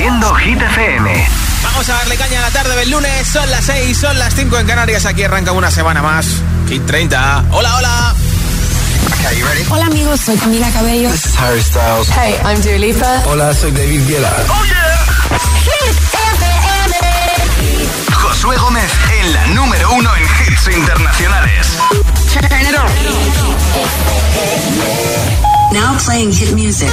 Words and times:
Haciendo 0.00 0.34
Hit 0.36 0.62
FM. 0.62 1.28
Vamos 1.62 1.86
a 1.90 1.92
darle 1.92 2.16
caña 2.16 2.38
a 2.38 2.42
la 2.44 2.50
tarde 2.50 2.74
del 2.74 2.90
lunes. 2.90 3.28
Son 3.28 3.50
las 3.50 3.66
6, 3.66 3.98
son 3.98 4.18
las 4.18 4.34
5 4.34 4.58
en 4.60 4.66
Canarias. 4.66 5.04
Aquí 5.04 5.22
arranca 5.24 5.52
una 5.52 5.70
semana 5.70 6.00
más. 6.00 6.24
Hit 6.70 6.86
30. 6.86 7.44
Hola, 7.50 7.76
hola. 7.76 8.14
Okay, 9.18 9.42
hola 9.68 9.84
amigos, 9.84 10.22
soy 10.22 10.38
Camila 10.38 10.70
Cabello. 10.70 11.10
This 11.10 11.26
is 11.26 11.36
Harry 11.38 11.60
Styles. 11.60 12.08
Hey, 12.16 12.34
I'm 12.46 12.62
Dua 12.62 12.78
Lipa. 12.78 13.22
Hola, 13.26 13.52
soy 13.52 13.72
David 13.72 14.08
Guetta. 14.08 14.32
Oh 14.48 14.64
yeah. 14.64 15.04
Hit 15.64 15.98
FM. 16.14 18.14
Josué 18.14 18.56
Gómez 18.56 18.90
en 19.20 19.32
la 19.34 19.46
número 19.48 19.92
uno 19.92 20.16
en 20.16 20.22
hits 20.22 20.66
internacionales. 20.78 21.76
Turn 22.32 22.62
it 22.62 22.74
on. 22.74 22.90
Now 25.74 25.94
playing 25.98 26.32
hit 26.32 26.54
music. 26.54 26.88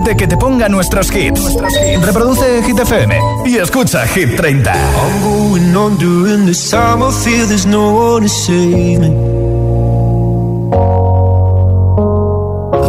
que 0.00 0.26
te 0.26 0.36
ponga 0.36 0.68
nuestros 0.68 1.10
hits. 1.14 1.54
Reproduce 2.02 2.62
Hit 2.62 2.78
FM 2.78 3.20
y 3.44 3.58
escucha 3.58 4.06
Hit 4.06 4.36
30. 4.36 4.72
I'm 4.72 5.22
going 5.22 5.76
on 5.76 5.98
during 5.98 6.46
this 6.46 6.70
time. 6.70 7.02
I 7.02 7.10
feel 7.12 7.46
there's 7.46 7.66
no 7.66 7.92
one 7.92 8.22
to 8.22 8.28
save 8.28 9.00
me. 9.00 9.10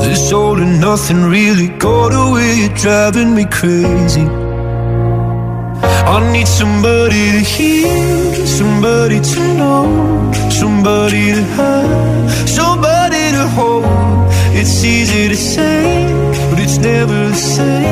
This 0.08 0.32
all 0.32 0.58
and 0.62 0.80
nothing 0.80 1.30
really 1.30 1.68
got 1.78 2.14
away. 2.14 2.70
Driving 2.82 3.36
me 3.36 3.46
crazy. 3.46 4.26
I 6.06 6.32
need 6.32 6.48
somebody 6.48 7.32
to 7.32 7.40
hear, 7.40 8.46
somebody 8.46 9.20
to 9.20 9.40
know, 9.58 10.32
somebody 10.50 11.34
to 11.34 11.44
have. 11.58 12.43
ever 16.94 17.34
say 17.34 17.83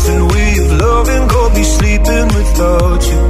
nothing 0.00 0.26
with 0.28 0.80
love 0.80 1.08
and 1.08 1.30
go 1.30 1.54
be 1.54 1.62
sleeping 1.62 2.26
without 2.28 3.02
you. 3.06 3.29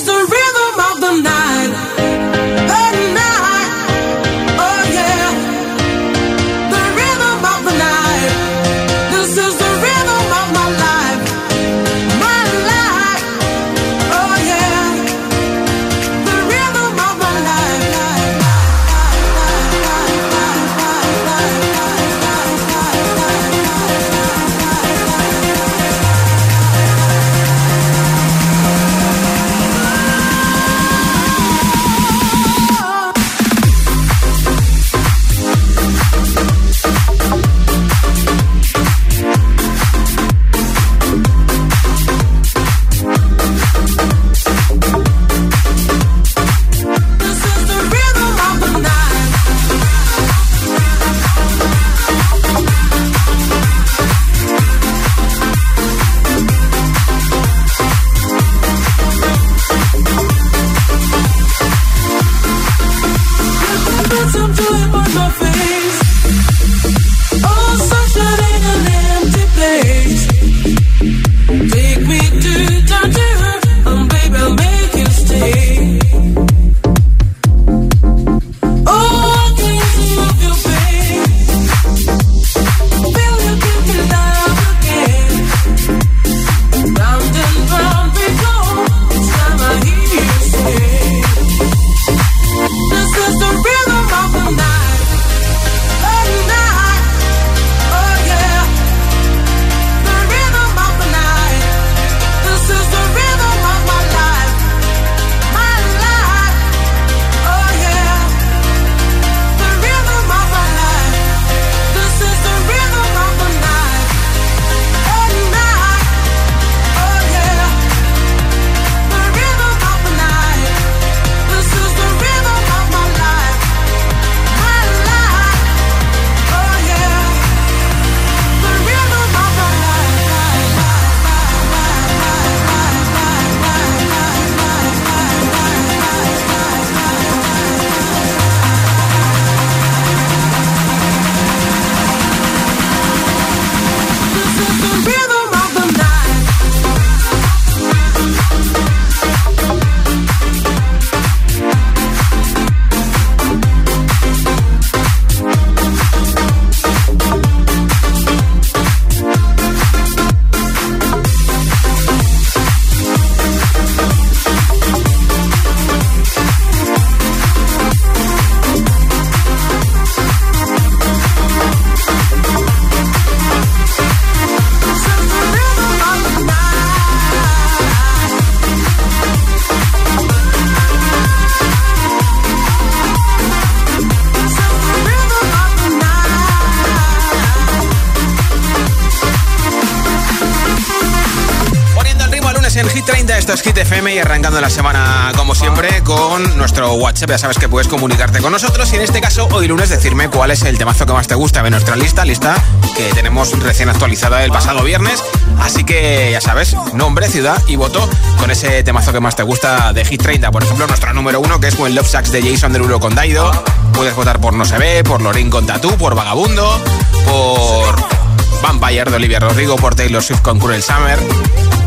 arrancando 194.21 194.61
la 194.61 194.69
semana 194.69 195.31
como 195.35 195.55
siempre 195.55 196.01
con 196.03 196.57
nuestro 196.57 196.93
WhatsApp. 196.93 197.31
Ya 197.31 197.37
sabes 197.37 197.57
que 197.57 197.67
puedes 197.67 197.87
comunicarte 197.87 198.39
con 198.39 198.51
nosotros 198.51 198.91
y 198.93 198.95
en 198.95 199.01
este 199.01 199.21
caso 199.21 199.47
hoy 199.51 199.67
lunes 199.67 199.89
decirme 199.89 200.29
cuál 200.29 200.51
es 200.51 200.61
el 200.63 200.77
temazo 200.77 201.05
que 201.05 201.13
más 201.13 201.27
te 201.27 201.35
gusta 201.35 201.63
de 201.63 201.69
nuestra 201.69 201.95
lista, 201.95 202.23
lista 202.23 202.55
que 202.95 203.11
tenemos 203.13 203.57
recién 203.59 203.89
actualizada 203.89 204.43
el 204.43 204.51
pasado 204.51 204.83
viernes. 204.83 205.23
Así 205.59 205.83
que 205.83 206.29
ya 206.31 206.41
sabes, 206.41 206.75
nombre, 206.93 207.27
ciudad 207.27 207.61
y 207.67 207.75
voto 207.75 208.07
con 208.39 208.51
ese 208.51 208.83
temazo 208.83 209.11
que 209.11 209.19
más 209.19 209.35
te 209.35 209.43
gusta 209.43 209.93
de 209.93 210.05
Hit 210.05 210.21
30. 210.21 210.51
Por 210.51 210.63
ejemplo, 210.63 210.87
nuestro 210.87 211.13
número 211.13 211.39
uno 211.39 211.59
que 211.59 211.67
es 211.67 211.79
When 211.79 211.95
Love 211.95 212.09
Sucks 212.09 212.31
de 212.31 212.41
Jason 212.41 212.73
Derulo 212.73 212.99
con 212.99 213.15
Daido. 213.15 213.51
Puedes 213.93 214.15
votar 214.15 214.39
por 214.39 214.53
No 214.53 214.65
Se 214.65 214.77
Ve, 214.77 215.03
por 215.03 215.21
Lorin 215.21 215.49
con 215.49 215.65
Tatú, 215.65 215.97
por 215.97 216.15
Vagabundo, 216.15 216.79
por 217.25 218.20
Vampire 218.61 219.09
de 219.09 219.15
Olivia 219.15 219.39
Rodrigo, 219.39 219.75
por 219.75 219.95
Taylor 219.95 220.23
Swift 220.23 220.41
con 220.41 220.59
Cruel 220.59 220.83
Summer, 220.83 221.19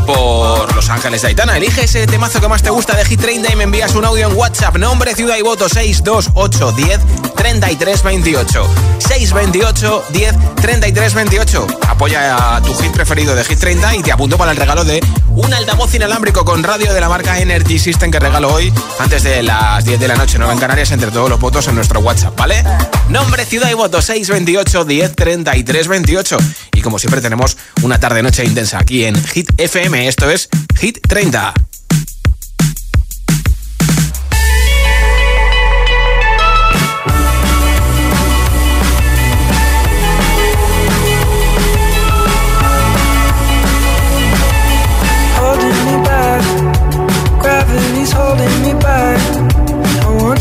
por 0.05 0.73
Los 0.75 0.89
Ángeles 0.89 1.21
de 1.21 1.29
Aitana. 1.29 1.57
Elige 1.57 1.85
ese 1.85 2.05
temazo 2.07 2.39
que 2.39 2.47
más 2.47 2.61
te 2.61 2.69
gusta 2.69 2.95
de 2.95 3.05
Hit 3.05 3.21
30 3.21 3.53
y 3.53 3.55
me 3.55 3.63
envías 3.63 3.95
un 3.95 4.05
audio 4.05 4.29
en 4.29 4.35
WhatsApp. 4.35 4.77
Nombre, 4.77 5.15
ciudad 5.15 5.37
y 5.37 5.41
voto 5.41 5.69
628 5.69 6.71
10 6.71 6.99
33 7.35 8.03
28. 8.03 8.67
628 8.99 10.03
10 10.09 10.35
33 10.55 11.13
28. 11.13 11.67
Apoya 11.95 12.57
a 12.57 12.61
tu 12.61 12.75
hit 12.75 12.91
preferido 12.91 13.35
de 13.35 13.45
Hit 13.45 13.57
30 13.57 13.95
y 13.95 14.03
te 14.03 14.11
apunto 14.11 14.37
para 14.37 14.51
el 14.51 14.57
regalo 14.57 14.83
de 14.83 14.99
un 15.29 15.53
altavoz 15.53 15.95
inalámbrico 15.95 16.43
con 16.43 16.61
radio 16.61 16.93
de 16.93 16.99
la 16.99 17.07
marca 17.07 17.39
Energy 17.39 17.79
System 17.79 18.11
que 18.11 18.19
regalo 18.19 18.53
hoy 18.53 18.73
antes 18.99 19.23
de 19.23 19.41
las 19.41 19.85
10 19.85 19.97
de 20.01 20.09
la 20.09 20.15
noche, 20.15 20.37
9 20.37 20.55
en 20.55 20.59
Canarias, 20.59 20.91
entre 20.91 21.09
todos 21.09 21.29
los 21.29 21.39
votos 21.39 21.69
en 21.69 21.75
nuestro 21.75 22.01
WhatsApp, 22.01 22.37
¿vale? 22.37 22.65
Nombre, 23.07 23.45
ciudad 23.45 23.69
y 23.71 23.75
voto 23.75 24.01
628 24.01 24.83
10 24.83 25.15
33 25.15 25.87
28. 25.87 26.37
Y 26.73 26.81
como 26.81 26.99
siempre 26.99 27.21
tenemos 27.21 27.55
una 27.81 27.97
tarde-noche 27.97 28.43
intensa 28.43 28.77
aquí 28.77 29.05
en 29.05 29.15
Hit 29.27 29.53
FM. 29.57 30.09
Esto 30.09 30.29
es 30.29 30.49
Hit 30.77 30.99
30. 31.07 31.53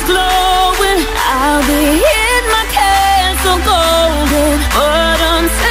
is 0.00 0.06
glowing. 0.06 1.02
I'll 1.16 1.62
be 1.66 2.00
in 2.00 2.42
my 2.54 2.64
castle 2.72 3.58
golden, 3.68 4.58
but 4.74 5.20
until 5.34 5.69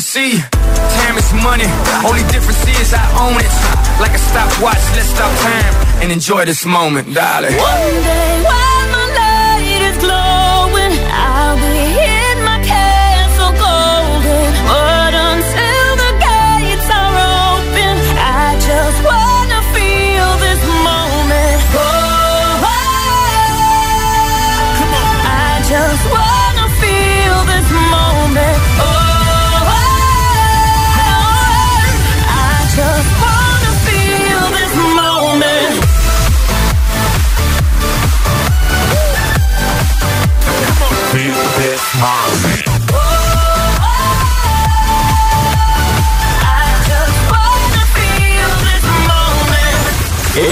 see. 0.00 0.40
Time 0.40 1.16
is 1.16 1.32
money. 1.32 1.68
Only 2.04 2.22
difference 2.32 2.62
is 2.80 2.92
I 2.92 3.04
own 3.22 3.36
it. 3.40 3.52
Like 4.00 4.14
a 4.14 4.18
stopwatch, 4.18 4.82
let's 4.94 5.08
stop 5.08 5.32
time 5.40 5.74
and 6.02 6.12
enjoy 6.12 6.44
this 6.44 6.64
moment, 6.66 7.14
darling. 7.14 7.56
One 7.56 8.02
day 8.04 8.42
while 8.44 8.85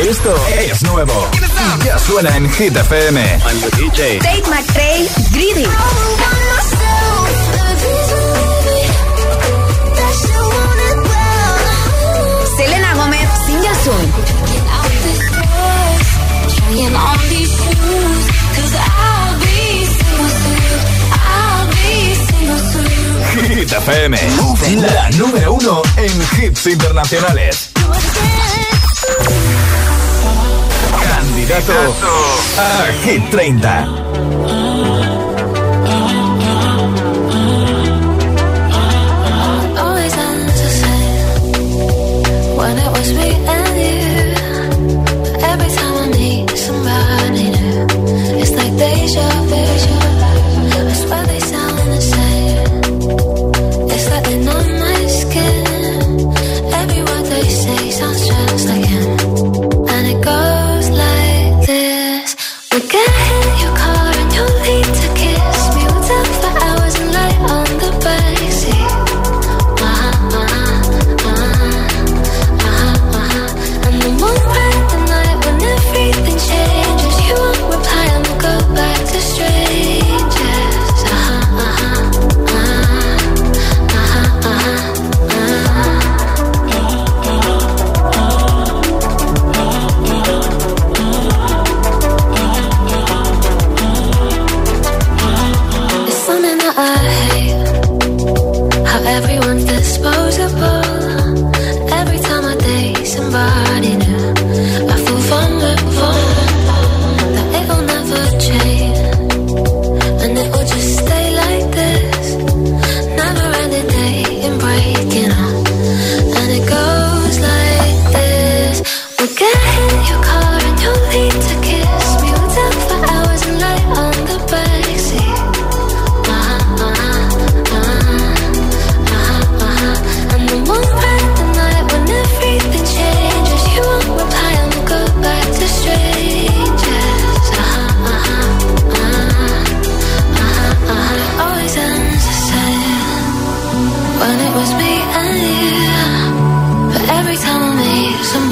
Esto 0.09 0.35
es 0.49 0.83
nuevo. 0.85 1.31
Ya 1.85 1.99
suena 1.99 2.35
en 2.37 2.51
Hit 2.51 2.75
FM. 2.75 3.39
Tate 4.21 4.43
McRae, 4.49 5.07
Greedy. 5.33 5.67
Hit 23.65 23.73
FM. 23.73 24.19
La 24.93 25.09
número 25.13 25.55
uno 25.55 25.81
en 25.97 26.13
hits 26.39 26.67
internacionales. 26.67 27.71
Candidato 31.09 31.73
a 32.59 32.93
Hit 33.03 33.31
30. 33.31 34.04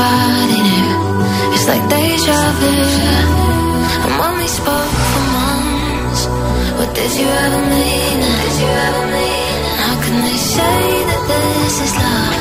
Somebody 0.03 0.61
new, 0.69 1.55
it's 1.55 1.67
like 1.69 1.85
deja 1.89 2.41
vu. 2.59 2.73
When 4.21 4.33
we 4.41 4.49
spoke 4.61 4.95
for 5.13 5.25
months, 5.39 6.23
what 6.79 6.91
did 6.95 7.13
you 7.21 7.29
ever 7.45 7.63
mean? 7.75 8.19
Did 8.43 8.55
you 8.63 8.73
ever 8.89 9.05
mean? 9.17 9.61
How 9.83 9.95
can 10.05 10.17
they 10.27 10.39
say 10.57 10.83
that 11.09 11.23
this 11.31 11.75
is 11.87 11.93
love 12.03 12.32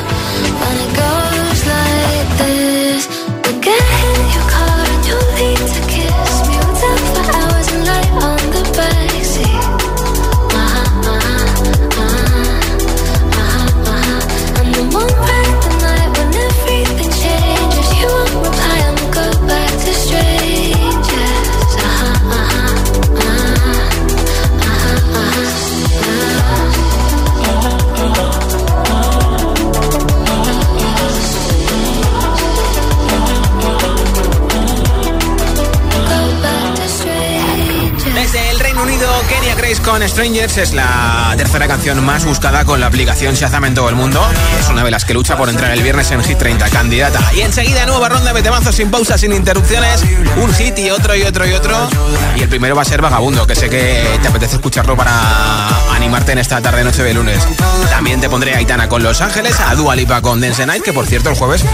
Con 39.80 40.06
Strangers 40.06 40.58
es 40.58 40.74
la 40.74 41.34
tercera 41.36 41.66
canción 41.66 42.04
más 42.04 42.24
buscada 42.24 42.64
con 42.64 42.78
la 42.78 42.86
aplicación 42.86 43.34
Shazam 43.34 43.64
en 43.64 43.74
todo 43.74 43.88
el 43.88 43.94
mundo. 43.94 44.22
Es 44.60 44.68
una 44.68 44.84
de 44.84 44.90
las 44.90 45.04
que 45.04 45.14
lucha 45.14 45.36
por 45.36 45.48
entrar 45.48 45.70
el 45.70 45.82
viernes 45.82 46.10
en 46.10 46.22
Hit 46.22 46.36
30 46.36 46.68
candidata. 46.68 47.20
Y 47.34 47.40
enseguida 47.40 47.86
nueva 47.86 48.08
ronda 48.10 48.32
de 48.32 48.42
temazos 48.42 48.74
sin 48.74 48.90
pausas, 48.90 49.20
sin 49.20 49.32
interrupciones. 49.32 50.04
Un 50.36 50.52
hit 50.54 50.78
y 50.78 50.90
otro 50.90 51.16
y 51.16 51.22
otro 51.22 51.46
y 51.46 51.52
otro. 51.52 51.88
Y 52.36 52.42
el 52.42 52.48
primero 52.48 52.76
va 52.76 52.82
a 52.82 52.84
ser 52.84 53.00
Vagabundo, 53.00 53.46
que 53.46 53.54
sé 53.54 53.70
que 53.70 54.18
te 54.20 54.28
apetece 54.28 54.56
escucharlo 54.56 54.96
para 54.96 55.68
animarte 55.94 56.32
en 56.32 56.38
esta 56.38 56.60
tarde 56.60 56.84
noche 56.84 57.02
de 57.02 57.14
lunes. 57.14 57.42
También 57.90 58.20
te 58.20 58.28
pondré 58.28 58.54
a 58.54 58.58
Aitana 58.58 58.88
con 58.88 59.02
Los 59.02 59.20
Ángeles, 59.20 59.58
a 59.58 59.74
Dua 59.74 59.96
Lipa 59.96 60.20
con 60.20 60.40
Dance 60.40 60.66
Night, 60.66 60.82
que 60.82 60.92
por 60.92 61.06
cierto 61.06 61.30
el 61.30 61.36
jueves 61.36 61.64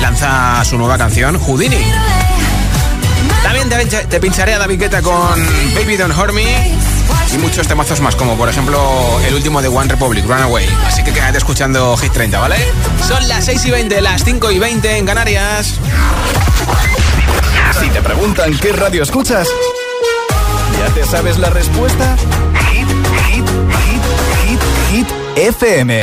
lanza 0.00 0.64
su 0.64 0.78
nueva 0.78 0.96
canción, 0.96 1.38
Houdini. 1.38 1.84
También 3.42 3.68
te, 3.68 4.06
te 4.06 4.20
pincharé 4.20 4.54
a 4.54 4.58
David 4.58 4.80
Guetta 4.80 5.02
con 5.02 5.44
Baby 5.74 5.96
Don't 5.96 6.16
Hurt 6.16 6.32
Me. 6.32 6.77
Y 7.32 7.38
muchos 7.38 7.66
temazos 7.66 8.00
más, 8.00 8.16
como 8.16 8.36
por 8.36 8.48
ejemplo 8.48 8.80
el 9.26 9.34
último 9.34 9.60
de 9.60 9.68
One 9.68 9.88
Republic, 9.88 10.24
Runaway. 10.26 10.66
Así 10.86 11.02
que 11.02 11.12
quédate 11.12 11.38
escuchando 11.38 11.96
Hit 11.96 12.12
30, 12.12 12.38
¿vale? 12.38 12.56
Son 13.06 13.26
las 13.28 13.44
6 13.44 13.66
y 13.66 13.70
20, 13.70 14.00
las 14.00 14.24
5 14.24 14.50
y 14.50 14.58
20 14.58 14.96
en 14.96 15.06
Canarias. 15.06 15.74
Si 17.80 17.88
te 17.90 18.02
preguntan 18.02 18.56
qué 18.58 18.72
radio 18.72 19.02
escuchas, 19.02 19.48
¿ya 20.78 20.94
te 20.94 21.04
sabes 21.04 21.38
la 21.38 21.50
respuesta? 21.50 22.16
Hit, 22.70 22.88
hit, 23.28 23.48
hit, 23.84 24.02
hit, 24.44 24.60
hit, 24.90 25.08
FM. 25.36 26.02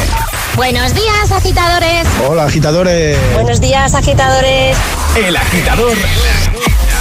Buenos 0.55 0.93
días, 0.93 1.31
agitadores. 1.31 2.07
Hola, 2.27 2.45
agitadores. 2.45 3.17
Buenos 3.33 3.59
días, 3.59 3.93
agitadores. 3.93 4.77
El 5.15 5.35
agitador 5.35 5.95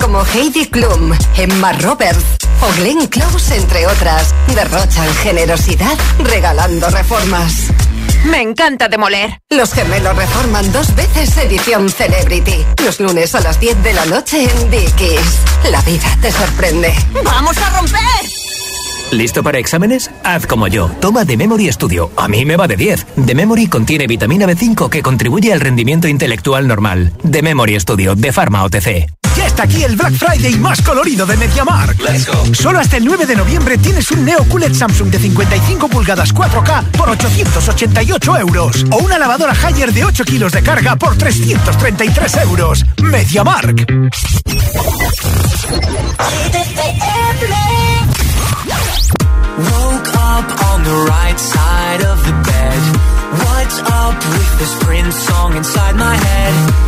como 0.00 0.24
Heidi 0.34 0.66
Klum, 0.66 1.12
Emma 1.36 1.72
Roberts 1.72 2.24
o 2.60 2.80
Glenn 2.80 3.06
Close, 3.06 3.56
entre 3.56 3.86
otras, 3.86 4.34
derrochan 4.52 5.08
generosidad 5.22 5.96
regalando 6.18 6.90
reformas. 6.90 7.68
Me 8.24 8.42
encanta 8.42 8.88
demoler. 8.88 9.40
Los 9.50 9.72
gemelos 9.72 10.16
reforman 10.16 10.70
dos 10.72 10.94
veces 10.96 11.36
edición 11.38 11.88
Celebrity. 11.88 12.66
Los 12.84 12.98
lunes 12.98 13.34
a 13.36 13.40
las 13.40 13.60
10 13.60 13.82
de 13.84 13.92
la 13.94 14.04
noche 14.06 14.42
en 14.50 14.70
Dickies. 14.70 15.38
La 15.70 15.80
vida 15.82 16.08
te 16.20 16.32
sorprende. 16.32 16.92
¡Vamos 17.24 17.56
a 17.58 17.78
romper! 17.78 18.00
¿Listo 19.12 19.42
para 19.44 19.58
exámenes? 19.58 20.10
Haz 20.24 20.46
como 20.46 20.66
yo. 20.66 20.90
Toma 21.00 21.24
The 21.24 21.36
Memory 21.36 21.72
Studio. 21.72 22.10
A 22.16 22.26
mí 22.26 22.44
me 22.44 22.56
va 22.56 22.66
de 22.66 22.76
10. 22.76 23.06
The 23.26 23.34
Memory 23.34 23.68
contiene 23.68 24.06
vitamina 24.08 24.46
B5 24.46 24.90
que 24.90 25.02
contribuye 25.02 25.52
al 25.52 25.60
rendimiento 25.60 26.08
intelectual 26.08 26.66
normal. 26.66 27.12
The 27.30 27.42
Memory 27.42 27.78
Studio 27.80 28.16
de 28.16 28.32
Pharma 28.32 28.64
OTC. 28.64 29.17
Ya 29.38 29.46
está 29.46 29.62
aquí 29.62 29.84
el 29.84 29.94
Black 29.94 30.14
Friday 30.14 30.56
más 30.56 30.82
colorido 30.82 31.24
de 31.24 31.36
MediaMarkt. 31.36 32.00
Let's 32.00 32.26
go. 32.26 32.52
Solo 32.52 32.80
hasta 32.80 32.96
el 32.96 33.04
9 33.04 33.24
de 33.24 33.36
noviembre 33.36 33.78
tienes 33.78 34.10
un 34.10 34.24
Neo 34.24 34.42
QLED 34.42 34.74
Samsung 34.74 35.10
de 35.10 35.18
55 35.20 35.88
pulgadas 35.88 36.34
4K 36.34 36.90
por 36.90 37.08
888 37.10 38.36
euros. 38.38 38.84
O 38.90 38.96
una 38.96 39.16
lavadora 39.16 39.54
Haier 39.54 39.92
de 39.92 40.04
8 40.04 40.24
kilos 40.24 40.50
de 40.50 40.64
carga 40.64 40.96
por 40.96 41.16
333 41.16 42.36
euros. 42.38 42.84
MediaMarkt. 43.00 43.88
Woke 49.58 50.08
up 50.16 50.64
on 50.72 50.82
the 50.82 51.06
right 51.12 51.38
side 51.38 52.02
of 52.02 52.24
the 52.24 52.32
bed. 52.42 52.82
What's 53.44 53.78
up 53.82 54.16
with 54.16 54.58
this 54.58 54.84
Prince 54.84 55.14
song 55.14 55.56
inside 55.56 55.94
my 55.94 56.16
head? 56.16 56.87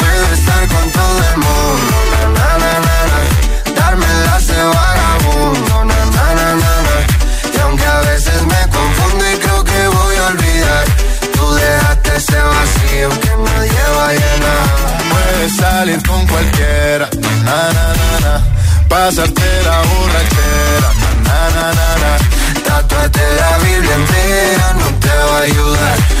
Puedo 0.21 0.33
estar 0.35 0.67
con 0.67 0.91
todo 0.91 1.17
el 1.31 1.37
mundo, 1.37 1.95
na, 2.35 2.57
na, 2.59 2.73
na, 2.85 3.73
darme 3.73 4.05
las 4.25 4.45
de 4.45 4.63
vagabundo, 4.63 5.85
na, 5.85 6.05
na, 6.05 6.25
na, 6.35 6.55
na, 6.61 6.73
na. 6.85 7.55
y 7.55 7.59
aunque 7.59 7.83
a 7.83 8.01
veces 8.01 8.39
me 8.43 8.61
confundo 8.69 9.31
y 9.33 9.37
creo 9.39 9.63
que 9.63 9.87
voy 9.87 10.15
a 10.17 10.27
olvidar, 10.27 10.85
tú 11.33 11.53
dejaste 11.55 12.15
ese 12.17 12.39
vacío 12.39 13.09
que 13.19 13.29
nadie 13.29 13.83
va 13.97 14.09
a 14.09 14.13
llenar. 14.13 14.65
Puedes 15.09 15.55
salir 15.57 16.07
con 16.07 16.27
cualquiera, 16.27 17.09
na, 17.43 17.73
na, 17.73 17.85
na, 17.99 18.19
na. 18.21 18.45
Pasarte 18.87 19.63
la 19.63 19.81
borrachera, 19.89 20.89
na, 21.25 21.49
na, 21.55 21.73
na, 21.73 21.89
na. 22.03 22.61
Tatuarte 22.67 23.23
la 23.39 23.57
Biblia 23.57 23.95
entera 23.95 24.73
no 24.73 24.87
te 24.99 25.07
va 25.09 25.37
a 25.37 25.41
ayudar. 25.41 26.20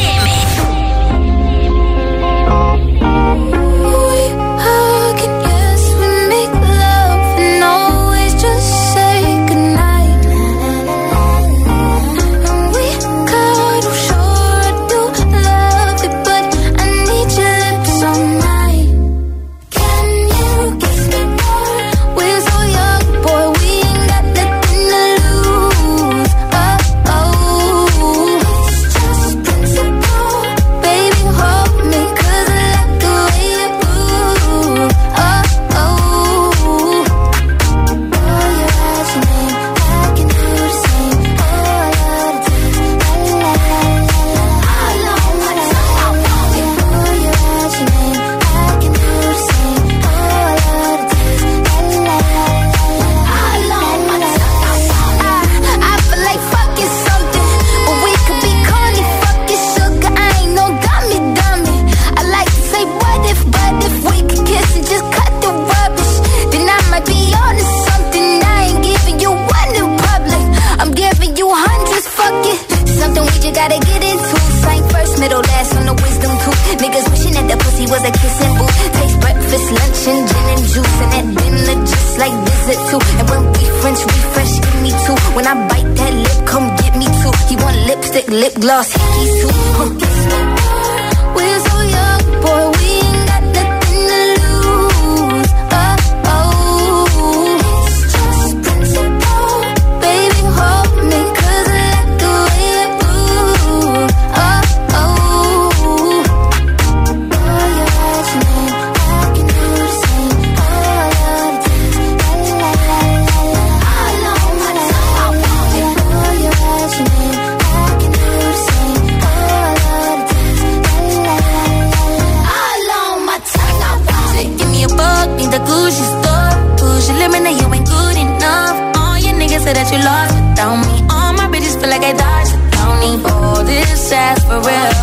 Now 127.29 127.49
you 127.49 127.73
ain't 127.73 127.87
good 127.87 128.17
enough. 128.17 128.97
All 128.97 129.17
your 129.17 129.33
niggas 129.33 129.63
say 129.63 129.73
that 129.73 129.91
you 129.93 129.99
lost 130.03 130.33
without 130.33 130.77
me. 130.77 131.05
All 131.09 131.33
my 131.33 131.47
bitches 131.53 131.79
feel 131.79 131.89
like 131.89 132.01
I 132.01 132.13
dodged 132.13 132.53
the 132.53 132.61
county. 132.75 133.13
All 133.29 133.63
this 133.63 134.11
ass 134.11 134.43
for 134.43 134.57
real. 134.57 134.93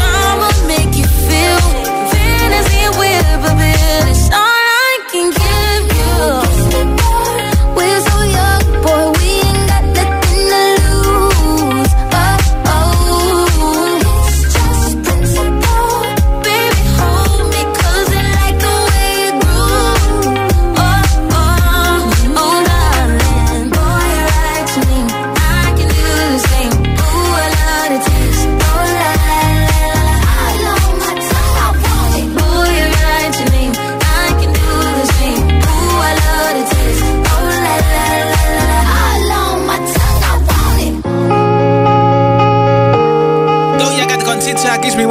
I'ma 0.00 0.50
make 0.68 0.96
you 0.96 1.04
feel 1.04 1.81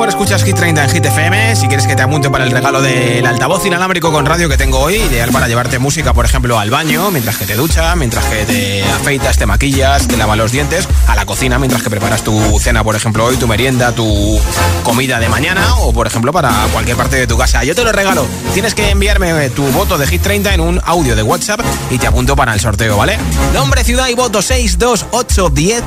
escuchas 0.09 0.43
Hit 0.43 0.55
30 0.55 0.83
en 0.83 0.89
Hit 0.89 1.05
FM. 1.05 1.55
Si 1.55 1.67
quieres 1.67 1.85
que 1.85 1.95
te 1.95 2.01
apunte 2.01 2.29
para 2.29 2.43
el 2.43 2.51
regalo 2.51 2.81
del 2.81 3.25
altavoz 3.25 3.65
inalámbrico 3.65 4.11
con 4.11 4.25
radio 4.25 4.49
que 4.49 4.57
tengo 4.57 4.79
hoy, 4.79 4.95
ideal 4.95 5.31
para 5.31 5.47
llevarte 5.47 5.79
música, 5.79 6.13
por 6.13 6.25
ejemplo, 6.25 6.57
al 6.57 6.71
baño, 6.71 7.11
mientras 7.11 7.37
que 7.37 7.45
te 7.45 7.55
ducha, 7.55 7.95
mientras 7.95 8.25
que 8.25 8.45
te 8.45 8.83
afeitas, 8.83 9.37
te 9.37 9.45
maquillas, 9.45 10.07
te 10.07 10.17
lavas 10.17 10.37
los 10.37 10.51
dientes, 10.51 10.87
a 11.07 11.15
la 11.15 11.25
cocina, 11.25 11.59
mientras 11.59 11.83
que 11.83 11.89
preparas 11.89 12.23
tu 12.23 12.59
cena, 12.59 12.83
por 12.83 12.95
ejemplo, 12.95 13.25
hoy, 13.25 13.37
tu 13.37 13.47
merienda, 13.47 13.93
tu 13.93 14.39
comida 14.83 15.19
de 15.19 15.29
mañana, 15.29 15.75
o 15.75 15.93
por 15.93 16.07
ejemplo, 16.07 16.31
para 16.33 16.51
cualquier 16.71 16.97
parte 16.97 17.17
de 17.17 17.27
tu 17.27 17.37
casa. 17.37 17.63
Yo 17.63 17.75
te 17.75 17.83
lo 17.83 17.91
regalo. 17.91 18.25
Tienes 18.53 18.73
que 18.73 18.89
enviarme 18.89 19.49
tu 19.51 19.63
voto 19.67 19.97
de 19.97 20.07
Hit 20.07 20.21
30 20.21 20.53
en 20.53 20.61
un 20.61 20.81
audio 20.85 21.15
de 21.15 21.23
WhatsApp 21.23 21.61
y 21.89 21.97
te 21.97 22.07
apunto 22.07 22.35
para 22.35 22.53
el 22.53 22.59
sorteo, 22.59 22.97
¿vale? 22.97 23.17
Nombre, 23.53 23.83
ciudad 23.83 24.07
y 24.07 24.15
voto 24.15 24.41
628 24.41 25.49
10 25.49 25.83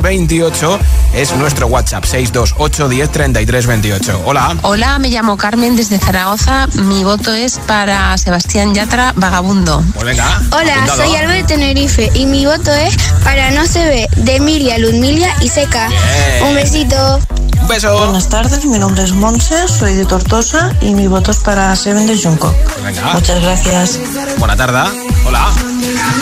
28 0.00 0.78
es 1.14 1.36
nuestro 1.36 1.66
WhatsApp 1.66 2.04
628 2.04 2.88
10 2.88 3.01
28. 3.08 4.22
Hola. 4.24 4.56
Hola, 4.62 4.98
me 4.98 5.08
llamo 5.08 5.36
Carmen 5.36 5.74
desde 5.76 5.98
Zaragoza. 5.98 6.68
Mi 6.74 7.02
voto 7.02 7.32
es 7.32 7.58
para 7.66 8.16
Sebastián 8.16 8.74
Yatra, 8.74 9.12
Vagabundo. 9.16 9.82
Pues 9.94 10.06
venga. 10.06 10.40
Hola, 10.52 10.74
apuntado. 10.74 11.04
soy 11.04 11.16
Alba 11.16 11.32
de 11.32 11.42
Tenerife 11.42 12.10
y 12.14 12.26
mi 12.26 12.46
voto 12.46 12.72
es 12.72 12.96
para 13.24 13.50
No 13.50 13.66
se 13.66 13.84
ve 13.84 14.08
de 14.16 14.40
Miria, 14.40 14.78
Ludmilia 14.78 15.34
y 15.40 15.48
Seca. 15.48 15.88
Bien. 15.88 16.44
Un 16.48 16.54
besito. 16.54 17.20
Un 17.62 17.68
beso. 17.68 17.96
Buenas 17.96 18.28
tardes, 18.28 18.64
mi 18.66 18.78
nombre 18.78 19.04
es 19.04 19.12
Monse, 19.12 19.68
soy 19.68 19.94
de 19.94 20.04
Tortosa 20.04 20.74
y 20.80 20.94
mi 20.94 21.06
voto 21.06 21.30
es 21.30 21.38
para 21.38 21.74
Seven 21.76 22.06
de 22.06 22.20
Junco. 22.20 22.52
Venga. 22.84 23.12
Muchas 23.12 23.40
gracias. 23.40 24.00
Buena 24.38 24.56
tarde. 24.56 24.90
Hola. 25.24 25.48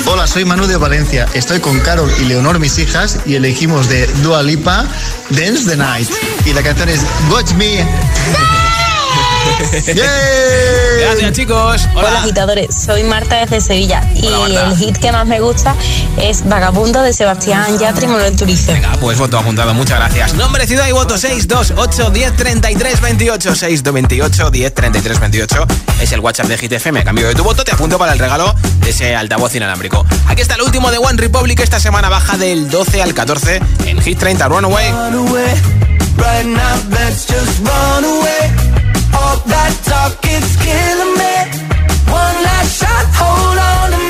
Hola, 0.06 0.26
soy 0.26 0.44
Manu 0.44 0.66
de 0.66 0.76
Valencia. 0.76 1.26
Estoy 1.32 1.60
con 1.60 1.80
Carol 1.80 2.12
y 2.20 2.24
Leonor, 2.24 2.58
mis 2.58 2.78
hijas, 2.78 3.20
y 3.24 3.36
elegimos 3.36 3.88
de 3.88 4.06
Dua 4.22 4.42
Lipa 4.42 4.86
Dance 5.30 5.64
the 5.64 5.76
Night. 5.76 6.10
Y 6.44 6.52
la 6.52 6.62
canción 6.62 6.90
es 6.90 7.00
Watch 7.30 7.52
Me. 7.54 7.86
Gracias, 11.00 11.32
chicos. 11.32 11.86
Hola. 11.94 12.08
Hola 12.08 12.20
agitadores, 12.20 12.74
soy 12.74 13.04
Marta 13.04 13.36
desde 13.40 13.60
Sevilla 13.60 14.02
y 14.14 14.26
Hola, 14.26 14.38
Marta. 14.64 14.70
el 14.70 14.76
hit 14.76 14.96
que 14.98 15.12
más 15.12 15.26
me 15.26 15.40
gusta 15.40 15.74
es 16.20 16.48
Vagabundo 16.48 17.02
de 17.02 17.12
Sebastián 17.12 17.78
Yatra 17.78 18.04
y 18.04 18.08
Manuel 18.08 18.36
Turizo. 18.36 18.72
Venga, 18.72 18.92
pues 19.00 19.18
voto 19.18 19.38
apuntado, 19.38 19.74
muchas 19.74 19.98
gracias. 19.98 20.34
Nombre, 20.34 20.66
ciudad 20.66 20.88
y 20.88 20.92
voto 20.92 21.18
628 21.18 22.10
10 22.10 22.36
33 22.36 23.00
28 23.00 23.54
628 23.54 24.50
10 24.50 24.74
33 24.74 25.20
28 25.20 25.66
es 26.00 26.12
el 26.12 26.20
WhatsApp 26.20 26.46
de 26.46 26.58
Hit 26.58 26.72
FM. 26.72 27.04
Cambio 27.04 27.28
de 27.28 27.34
tu 27.34 27.44
voto, 27.44 27.64
te 27.64 27.72
apunto 27.72 27.98
para 27.98 28.12
el 28.12 28.18
regalo 28.18 28.54
de 28.80 28.90
ese 28.90 29.14
altavoz 29.14 29.54
inalámbrico. 29.54 30.06
Aquí 30.26 30.42
está 30.42 30.54
el 30.54 30.62
último 30.62 30.90
de 30.90 30.98
One 30.98 31.18
Republic. 31.20 31.60
Esta 31.60 31.80
semana 31.80 32.08
baja 32.08 32.36
del 32.38 32.70
12 32.70 33.02
al 33.02 33.14
14 33.14 33.60
en 33.86 34.00
Hit 34.00 34.18
30 34.18 34.48
Runaway. 34.48 34.90
Run 34.90 35.28
away. 35.28 35.54
Right 36.16 36.46
now, 36.46 36.76
let's 36.90 37.26
just 37.26 37.60
run 37.60 38.04
away. 38.04 38.79
All 39.14 39.36
that 39.52 39.72
talk, 39.84 40.18
it's 40.24 40.56
killing 40.64 41.14
me. 41.20 41.34
One 42.10 42.36
last 42.44 42.78
shot, 42.80 43.06
hold 43.14 43.58
on 43.58 44.09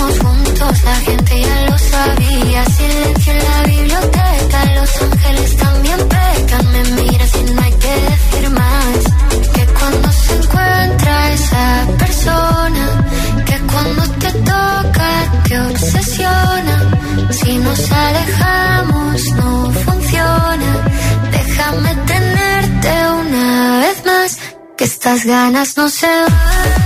estamos 0.00 0.18
juntos, 0.18 0.84
la 0.84 0.94
gente 0.96 1.40
ya 1.40 1.70
lo 1.70 1.78
sabía. 1.78 2.64
Silencio 2.66 3.32
en 3.32 3.44
la 3.44 3.62
biblioteca, 3.64 4.64
los 4.76 5.02
ángeles 5.02 5.56
también 5.56 5.98
pecan. 6.08 6.72
Me 6.72 7.02
miras 7.02 7.32
y 7.36 7.52
no 7.52 7.62
hay 7.62 7.72
que 7.72 7.94
decir 8.08 8.50
más. 8.50 8.98
Que 9.54 9.66
cuando 9.66 10.12
se 10.12 10.32
encuentra 10.36 11.32
esa 11.32 11.86
persona, 11.98 12.84
que 13.46 13.58
cuando 13.72 14.02
te 14.22 14.32
toca 14.32 15.10
te 15.48 15.60
obsesiona. 15.60 16.76
Si 17.30 17.58
nos 17.58 17.92
alejamos, 17.92 19.30
no 19.32 19.72
funciona. 19.84 20.70
Déjame 21.30 21.94
tenerte 22.06 22.90
una 23.22 23.78
vez 23.78 24.04
más, 24.06 24.38
que 24.76 24.84
estas 24.84 25.24
ganas 25.24 25.76
no 25.76 25.88
se 25.88 26.06
van. 26.06 26.79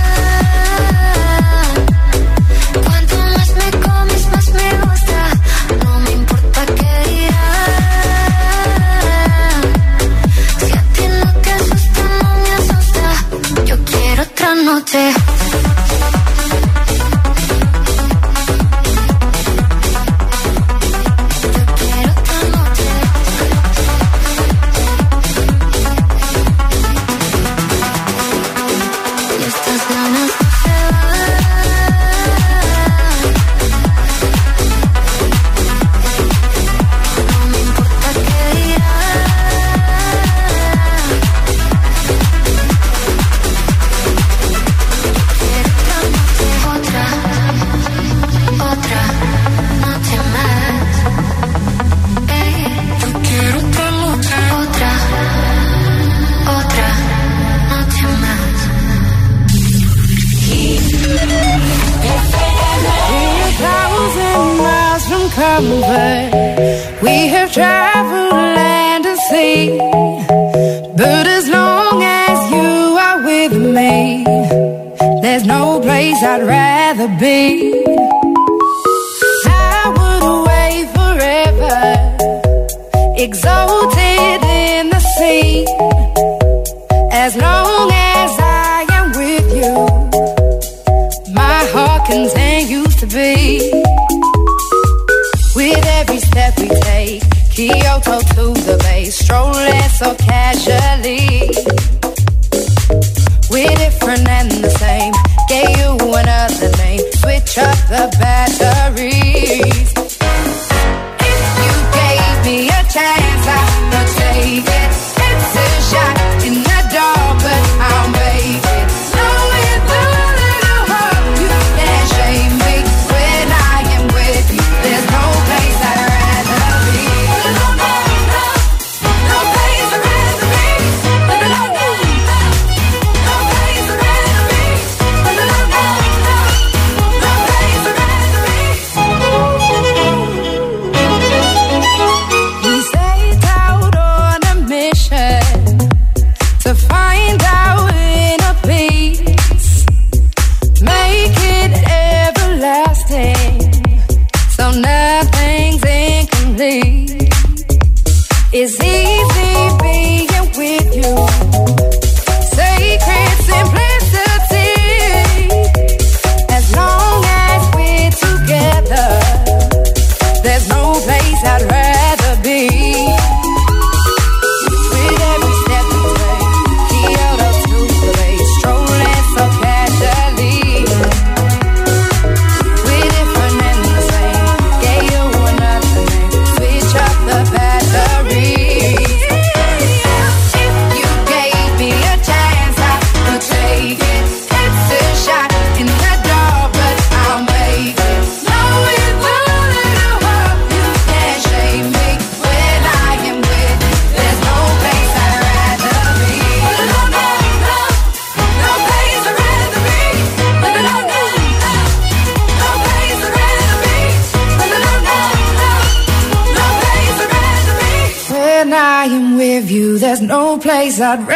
I'd 221.01 221.27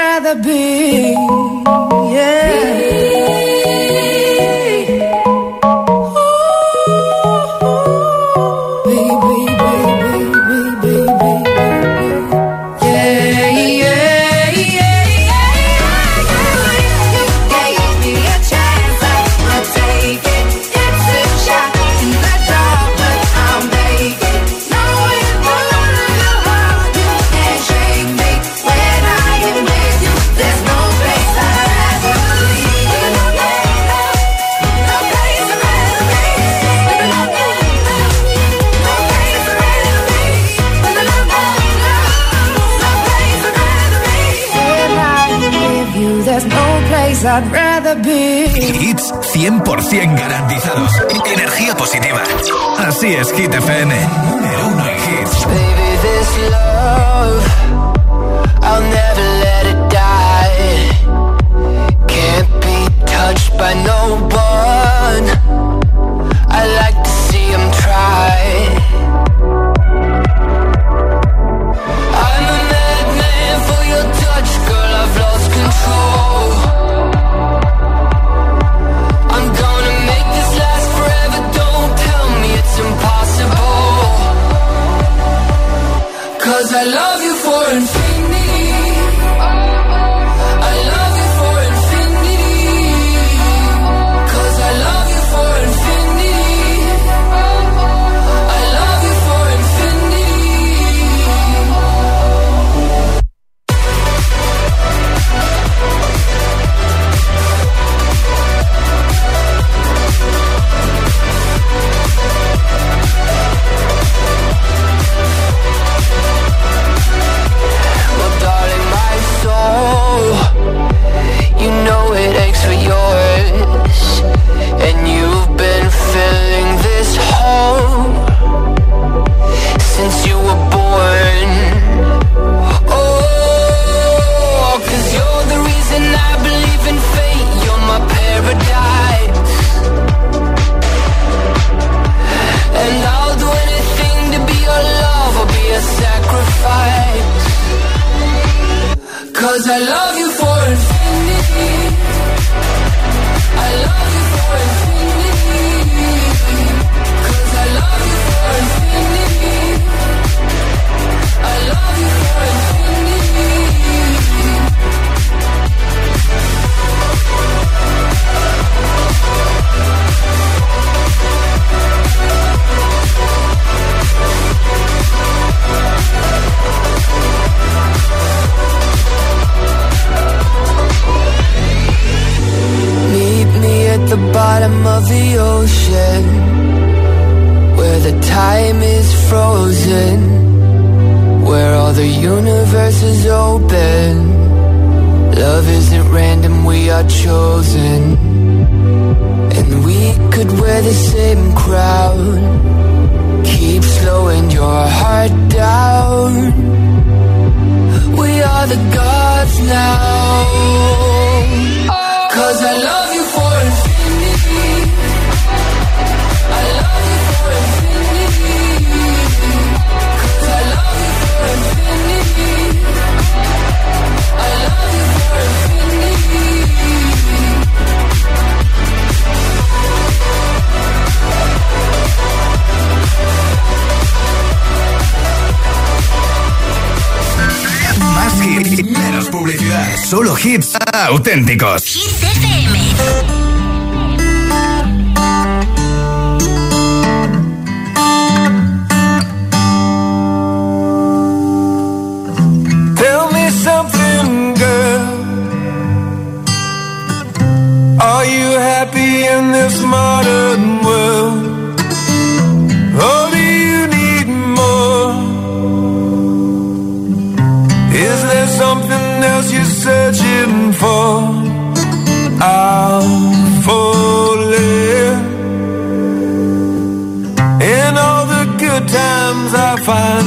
auténticos. 241.10 242.09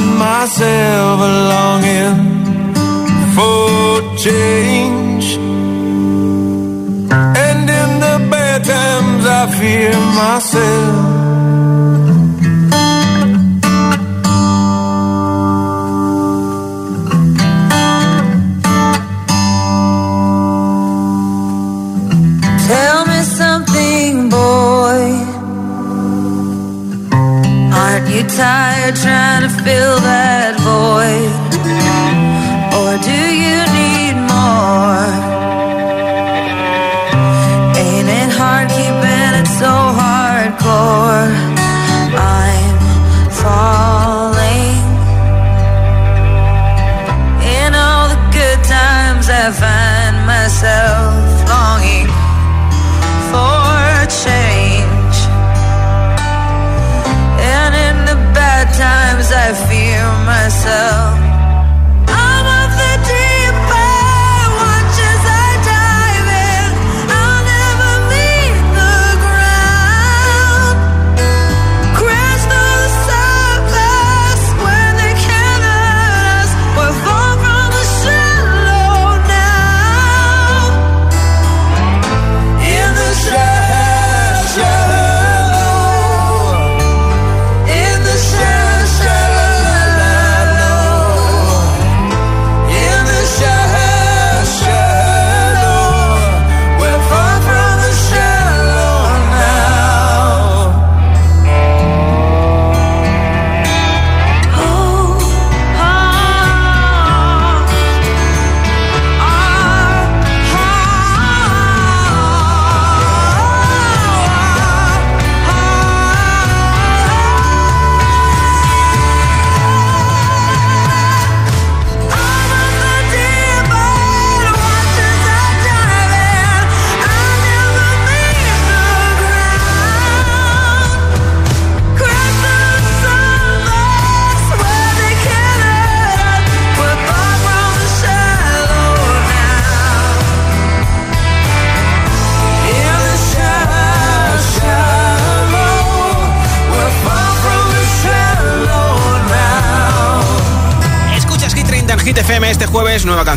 myself 0.03 1.19
longing 1.53 2.33
for 3.35 4.01
change. 4.17 5.37
And 7.45 7.69
in 7.81 7.89
the 8.05 8.17
bad 8.31 8.63
times, 8.63 9.25
I 9.25 9.41
fear 9.57 9.93
myself. 10.21 11.23
Tell 22.67 23.05
me 23.05 23.19
something, 23.39 24.29
boy. 24.29 25.01
Aren't 27.75 28.07
you 28.09 28.23
tired? 28.37 28.72
feel 29.63 29.95
that 30.01 30.32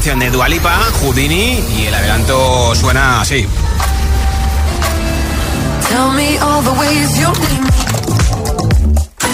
canción 0.06 0.20
de 0.20 0.30
Dualipa, 0.30 0.78
Houdini, 1.00 1.58
y 1.76 1.86
el 1.86 1.92
adelanto 1.92 2.76
suena 2.76 3.22
así. 3.22 3.44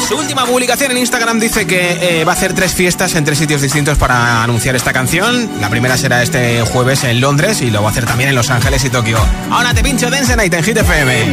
Su 0.09 0.17
última 0.17 0.47
publicación 0.47 0.93
en 0.93 0.97
Instagram 0.97 1.39
dice 1.41 1.67
que 1.67 2.21
eh, 2.21 2.25
va 2.25 2.33
a 2.33 2.35
hacer 2.35 2.55
tres 2.55 2.73
fiestas 2.73 3.15
en 3.17 3.25
tres 3.27 3.37
sitios 3.37 3.61
distintos 3.61 3.99
para 3.99 4.43
anunciar 4.43 4.75
esta 4.75 4.95
canción. 4.95 5.61
La 5.61 5.69
primera 5.69 5.99
será 5.99 6.23
este 6.23 6.63
jueves 6.63 7.05
en 7.05 7.21
Londres 7.21 7.61
y 7.61 7.71
lo 7.71 7.83
va 7.83 7.89
a 7.89 7.91
hacer 7.91 8.07
también 8.07 8.31
en 8.31 8.35
Los 8.35 8.49
Ángeles 8.49 8.83
y 8.83 8.89
Tokio. 8.89 9.19
Ahora 9.51 9.75
te 9.75 9.83
pincho 9.83 10.09
Dance 10.09 10.35
Night 10.37 10.55
en 10.55 10.65
Hit 10.65 10.79
FM. 10.79 11.33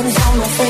diamonds 0.00 0.26
on 0.26 0.38
my 0.38 0.48
face. 0.48 0.69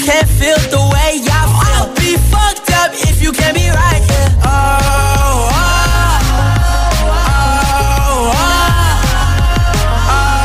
can't 0.00 0.28
feel 0.28 0.56
the 0.72 0.80
way 0.92 1.20
I 1.20 1.44
feel. 1.44 1.76
I'll 1.76 1.92
be 1.94 2.16
fucked 2.32 2.70
up 2.80 2.90
if 2.94 3.22
you 3.22 3.32
can't 3.32 3.54
be 3.54 3.68
right 3.68 4.00
here. 4.00 4.30
Oh, 4.40 4.48
oh, 5.52 5.80
oh, 10.08 10.40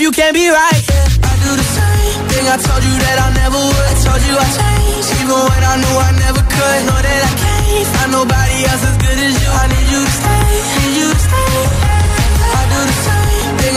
you 0.00 0.10
can't 0.12 0.34
be 0.34 0.48
right. 0.48 0.82
Yeah. 0.88 1.28
I 1.28 1.34
do 1.44 1.52
the 1.60 1.66
same 1.76 2.20
thing 2.30 2.46
I 2.48 2.56
told 2.56 2.82
you 2.82 2.96
that 3.04 3.18
I 3.20 3.28
never 3.36 3.60
would. 3.60 3.86
I 3.90 3.94
told 4.00 4.22
you 4.24 4.34
I 4.38 4.46
changed, 4.54 5.12
even 5.20 5.34
when 5.34 5.62
I 5.66 5.76
knew 5.82 5.96
I 5.98 6.10
never 6.24 6.40
could. 6.40 6.80
Know 6.88 7.00
that 7.04 7.20
I 7.26 7.32
can't 7.36 7.86
find 7.98 8.10
nobody 8.12 8.64
else 8.70 8.84
as 8.86 8.96
good 9.02 9.18
as 9.18 9.34
you. 9.34 9.50
I 9.50 9.66
need 9.68 9.88
you 9.92 10.00
to 10.00 10.12
stay, 10.14 10.46
need 10.78 10.94
you 10.94 11.10
to 11.10 11.20
stay. 11.20 11.89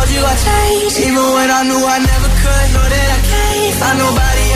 Told 0.00 0.16
you 0.16 0.22
I 0.24 0.34
changed, 0.36 0.98
even 1.00 1.26
when 1.36 1.50
I 1.50 1.62
knew 1.68 1.82
I 1.84 1.98
never 2.00 2.30
could. 2.40 2.66
Know 2.72 2.86
that 2.88 3.08
I 3.16 3.20
can't 3.30 3.74
find 3.80 3.98
nobody 3.98 4.49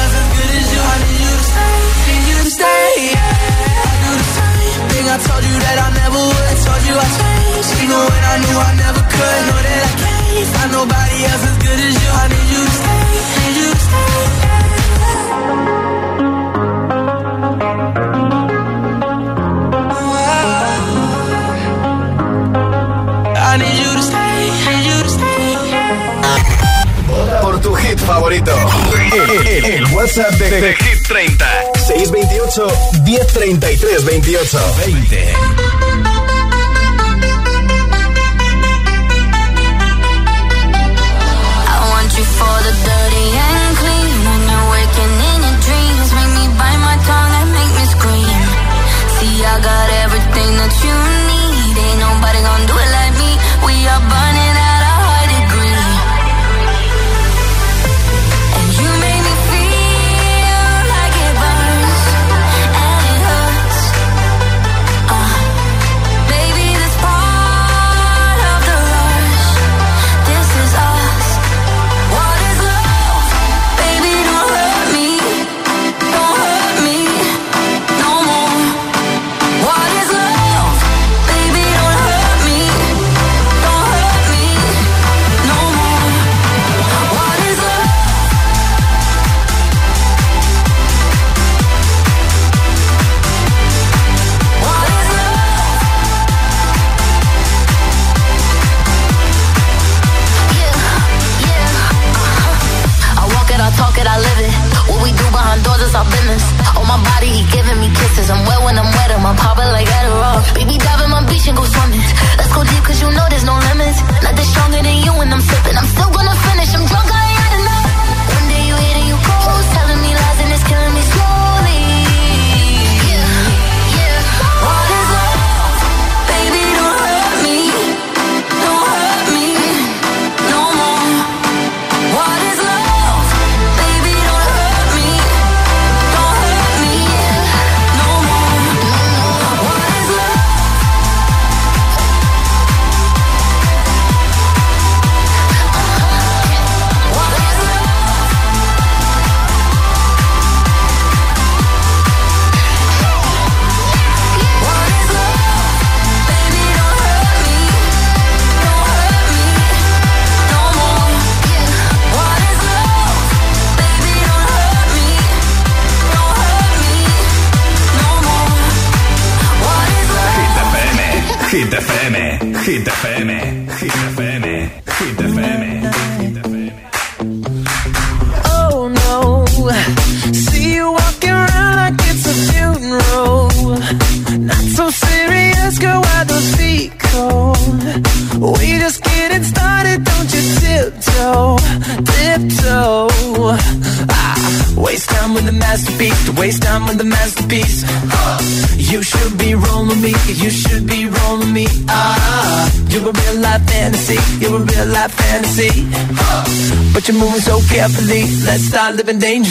WhatsApp 30.05 30.37
de, 30.37 30.51
de, 30.51 30.61
de 30.61 30.75
Hit 30.75 31.03
30. 31.09 31.45
628 31.87 32.61
1033 33.05 34.05
28 34.05 34.59
20. 34.77 36.24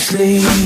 sleep. 0.03 0.62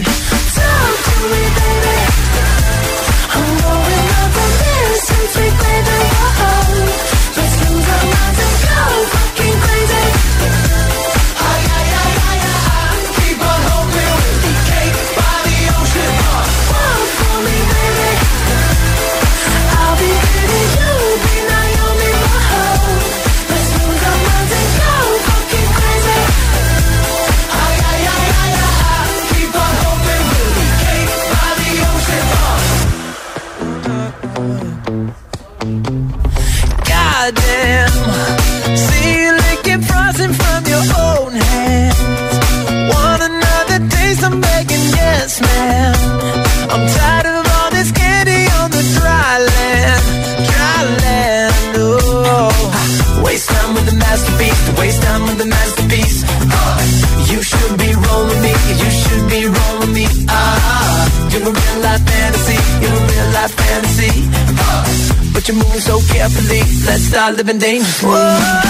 start 67.18 67.36
living 67.36 67.57
dangerously 67.57 68.66